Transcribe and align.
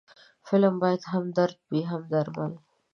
فلم 0.47 0.75
باید 0.83 1.01
هم 1.11 1.23
درد 1.37 1.57
وي، 1.69 1.81
هم 1.91 2.01
درمل 2.11 2.53